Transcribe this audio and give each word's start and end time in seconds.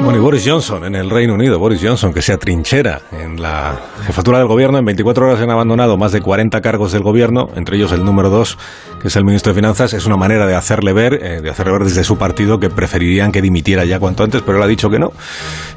Bueno, 0.00 0.16
y 0.16 0.22
Boris 0.22 0.44
Johnson 0.46 0.84
en 0.84 0.94
el 0.94 1.10
Reino 1.10 1.34
Unido, 1.34 1.58
Boris 1.58 1.80
Johnson 1.82 2.14
que 2.14 2.22
se 2.22 2.32
atrinchera 2.32 3.02
en 3.12 3.42
la 3.42 3.78
jefatura 4.06 4.38
del 4.38 4.46
gobierno, 4.46 4.78
en 4.78 4.84
24 4.84 5.26
horas 5.26 5.40
han 5.40 5.50
abandonado 5.50 5.96
más 5.96 6.12
de 6.12 6.20
40 6.20 6.60
cargos 6.60 6.92
del 6.92 7.02
gobierno, 7.02 7.50
entre 7.56 7.76
ellos 7.76 7.92
el 7.92 8.04
número 8.04 8.30
2, 8.30 8.58
que 9.02 9.08
es 9.08 9.16
el 9.16 9.24
ministro 9.24 9.52
de 9.52 9.56
Finanzas, 9.56 9.92
es 9.92 10.06
una 10.06 10.16
manera 10.16 10.46
de 10.46 10.54
hacerle 10.54 10.92
ver, 10.92 11.14
eh, 11.14 11.40
de 11.42 11.50
hacerle 11.50 11.72
ver 11.72 11.84
desde 11.84 12.04
su 12.04 12.16
partido 12.16 12.58
que 12.60 12.70
preferirían 12.70 13.32
que 13.32 13.42
dimitiera 13.42 13.84
ya 13.84 13.98
cuanto 13.98 14.22
antes, 14.24 14.40
pero 14.42 14.58
él 14.58 14.64
ha 14.64 14.68
dicho 14.68 14.88
que 14.88 14.98
no. 14.98 15.12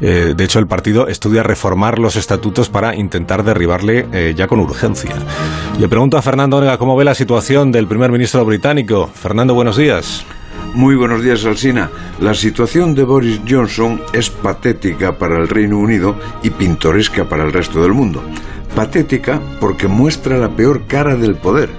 Eh, 0.00 0.34
de 0.36 0.44
hecho, 0.44 0.58
el 0.58 0.66
partido 0.66 1.08
estudia 1.08 1.42
reformar 1.42 1.98
los 1.98 2.16
estatutos 2.16 2.68
para 2.68 2.94
intentar 2.94 3.42
derribarle 3.42 4.06
eh, 4.12 4.34
ya 4.36 4.46
con 4.46 4.60
urgencia. 4.60 5.14
Le 5.78 5.88
pregunto 5.88 6.18
a 6.18 6.22
Fernando 6.22 6.58
Onega 6.58 6.78
cómo 6.78 6.94
ve 6.94 7.04
la 7.04 7.14
situación 7.14 7.72
del 7.72 7.86
primer 7.86 8.12
ministro 8.12 8.44
británico. 8.44 9.10
Fernando, 9.12 9.54
buenos 9.54 9.76
días. 9.76 10.24
Muy 10.74 10.94
buenos 10.94 11.22
días, 11.22 11.44
Alsina. 11.44 11.90
La 12.20 12.32
situación 12.32 12.94
de 12.94 13.02
Boris 13.02 13.40
Johnson 13.48 14.00
es 14.12 14.30
patética 14.30 15.18
para 15.18 15.36
el 15.36 15.48
Reino 15.48 15.78
Unido 15.78 16.16
y 16.44 16.50
pintoresca 16.50 17.28
para 17.28 17.44
el 17.44 17.52
resto 17.52 17.82
del 17.82 17.92
mundo. 17.92 18.22
Patética 18.74 19.40
porque 19.60 19.88
muestra 19.88 20.38
la 20.38 20.54
peor 20.54 20.86
cara 20.86 21.16
del 21.16 21.36
poder 21.36 21.70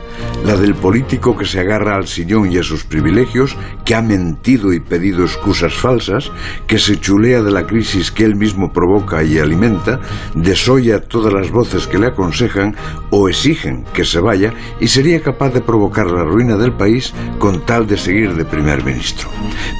la 0.45 0.55
del 0.55 0.73
político 0.73 1.37
que 1.37 1.45
se 1.45 1.59
agarra 1.59 1.95
al 1.95 2.07
sillón 2.07 2.51
y 2.51 2.57
a 2.57 2.63
sus 2.63 2.83
privilegios, 2.83 3.55
que 3.85 3.93
ha 3.93 4.01
mentido 4.01 4.73
y 4.73 4.79
pedido 4.79 5.23
excusas 5.23 5.73
falsas, 5.73 6.31
que 6.65 6.79
se 6.79 6.99
chulea 6.99 7.41
de 7.41 7.51
la 7.51 7.67
crisis 7.67 8.11
que 8.11 8.25
él 8.25 8.35
mismo 8.35 8.71
provoca 8.71 9.23
y 9.23 9.37
alimenta, 9.37 9.99
desoya 10.33 10.99
todas 11.01 11.33
las 11.33 11.51
voces 11.51 11.85
que 11.85 11.99
le 11.99 12.07
aconsejan 12.07 12.75
o 13.11 13.29
exigen 13.29 13.85
que 13.93 14.03
se 14.03 14.19
vaya 14.19 14.53
y 14.79 14.87
sería 14.87 15.21
capaz 15.21 15.53
de 15.53 15.61
provocar 15.61 16.07
la 16.07 16.23
ruina 16.23 16.57
del 16.57 16.73
país 16.73 17.13
con 17.37 17.63
tal 17.65 17.85
de 17.85 17.97
seguir 17.97 18.33
de 18.35 18.45
primer 18.45 18.83
ministro. 18.83 19.29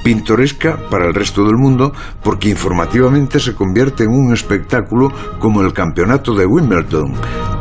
Pintoresca 0.04 0.78
para 0.90 1.08
el 1.08 1.14
resto 1.14 1.44
del 1.44 1.55
mundo 1.55 1.91
porque 2.24 2.50
informativamente 2.50 3.40
se 3.40 3.55
convierte 3.55 4.04
en 4.04 4.12
un 4.12 4.34
espectáculo 4.34 5.12
como 5.40 5.62
el 5.62 5.74
campeonato 5.74 6.35
de 6.35 6.46
Wimbledon, 6.46 7.01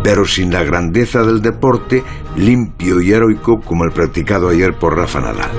pero 0.03 0.27
sin 0.27 0.53
la 0.53 0.65
grandeza 0.65 1.23
del 1.23 1.43
deporte, 1.43 2.03
limpio 2.37 3.01
y 3.01 3.13
heroico 3.13 3.61
como 3.61 3.85
el 3.85 3.93
practicado 3.93 4.49
ayer 4.49 4.79
por 4.79 4.97
Rafa 4.97 5.21
Nadal. 5.21 5.51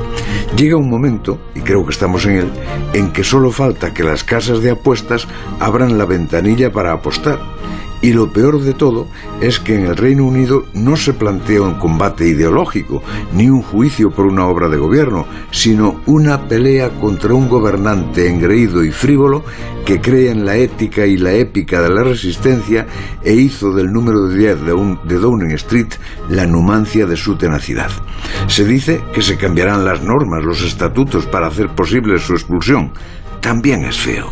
Llega 0.56 0.76
un 0.76 0.90
momento, 0.90 1.40
y 1.56 1.62
creo 1.62 1.86
que 1.86 1.92
estamos 1.92 2.26
en 2.26 2.38
él, 2.38 2.52
en 2.94 3.12
que 3.12 3.24
solo 3.24 3.52
falta 3.52 3.94
que 3.94 4.04
las 4.04 4.24
casas 4.24 4.62
de 4.62 4.72
apuestas 4.72 5.28
abran 5.60 5.98
la 5.98 6.06
ventanilla 6.06 6.72
para 6.72 6.92
apostar 6.92 7.40
y 8.02 8.14
lo 8.14 8.32
peor 8.32 8.62
de 8.62 8.74
todo 8.74 9.08
es 9.42 9.60
que 9.60 9.76
en 9.76 9.86
el 9.86 9.96
Reino 9.96 10.26
Unido 10.26 10.66
no 10.74 10.96
se 10.96 11.14
plantea 11.14 11.62
un 11.62 11.76
combate 11.76 12.28
ideológico, 12.28 13.04
ni 13.34 13.50
un 13.50 13.62
juicio 13.62 14.12
por 14.12 14.26
una 14.26 14.48
obra 14.48 14.70
de 14.70 14.78
gobierno, 14.78 15.26
sino 15.52 16.02
una 16.06 16.48
pelea 16.48 16.90
contra 16.90 17.34
un 17.34 17.48
gobernante 17.48 18.28
engreído 18.28 18.84
y 18.84 18.92
frívolo 18.92 19.44
que 19.86 20.00
cree 20.02 20.32
en 20.32 20.46
la 20.46 20.56
ética 20.56 21.06
y 21.06 21.18
la 21.18 21.34
épica 21.34 21.82
de 21.82 21.90
la 21.90 22.04
resistencia 22.04 22.88
e 23.24 23.34
hizo 23.34 23.74
del 23.74 23.92
número 23.92 24.28
10 24.28 24.62
de, 24.62 24.98
de 25.06 25.16
Downing 25.20 25.52
Street 25.52 25.94
la 26.30 26.46
numancia 26.46 27.06
de 27.06 27.18
su 27.18 27.36
tenacidad. 27.36 27.90
Se 28.48 28.66
dice 28.66 29.04
que 29.14 29.22
se 29.22 29.38
cambiarán 29.38 29.86
las 29.86 30.02
normas, 30.02 30.44
los 30.44 30.62
estatutos 30.64 31.26
para 31.26 31.48
hacer 31.48 31.70
posible 31.70 32.20
su 32.20 32.34
expulsión. 32.34 32.94
También 33.42 33.84
es 33.84 33.98
feo. 33.98 34.30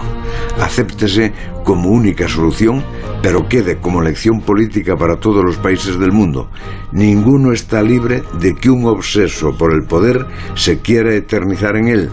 Acéptese 0.60 1.34
como 1.64 1.90
única 1.90 2.28
solución 2.28 2.84
pero 3.22 3.48
quede 3.48 3.78
como 3.78 4.02
lección 4.02 4.42
política 4.42 4.96
para 4.96 5.18
todos 5.18 5.44
los 5.44 5.58
países 5.58 6.00
del 6.00 6.12
mundo. 6.12 6.50
Ninguno 6.92 7.52
está 7.52 7.82
libre 7.82 8.24
de 8.40 8.56
que 8.56 8.70
un 8.70 8.86
obseso 8.86 9.56
por 9.58 9.74
el 9.74 9.84
poder 9.84 10.26
se 10.56 10.80
quiera 10.80 11.14
eternizar 11.14 11.76
en 11.76 11.88
él. 11.88 12.10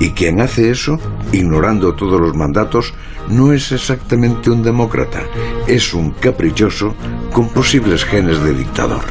Y 0.00 0.10
quien 0.10 0.40
hace 0.40 0.70
eso, 0.70 0.98
ignorando 1.32 1.94
todos 1.94 2.20
los 2.20 2.34
mandatos, 2.34 2.94
no 3.28 3.52
es 3.52 3.72
exactamente 3.72 4.50
un 4.50 4.62
demócrata, 4.62 5.22
es 5.66 5.92
un 5.92 6.12
caprichoso 6.12 6.94
con 7.32 7.48
posibles 7.48 8.04
genes 8.04 8.42
de 8.42 8.54
dictador. 8.54 9.04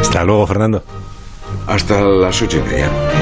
Hasta 0.00 0.24
luego, 0.24 0.46
Fernando. 0.46 0.82
Hasta 1.66 2.00
las 2.00 2.40
ocho 2.42 2.58
y 2.58 2.70
media. 2.70 3.12